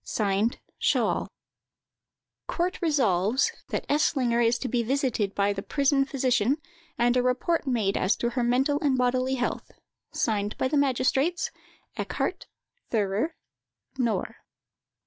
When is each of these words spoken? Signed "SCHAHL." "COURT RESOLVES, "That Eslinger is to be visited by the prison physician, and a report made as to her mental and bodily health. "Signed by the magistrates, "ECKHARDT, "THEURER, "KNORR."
Signed 0.03 0.57
"SCHAHL." 0.79 1.27
"COURT 2.47 2.81
RESOLVES, 2.81 3.51
"That 3.69 3.85
Eslinger 3.87 4.41
is 4.43 4.57
to 4.57 4.67
be 4.67 4.81
visited 4.81 5.35
by 5.35 5.53
the 5.53 5.61
prison 5.61 6.05
physician, 6.05 6.57
and 6.97 7.15
a 7.15 7.21
report 7.21 7.67
made 7.67 7.95
as 7.95 8.15
to 8.15 8.31
her 8.31 8.41
mental 8.43 8.79
and 8.79 8.97
bodily 8.97 9.35
health. 9.35 9.69
"Signed 10.11 10.57
by 10.57 10.69
the 10.69 10.75
magistrates, 10.77 11.51
"ECKHARDT, 11.97 12.47
"THEURER, 12.89 13.35
"KNORR." 13.99 14.37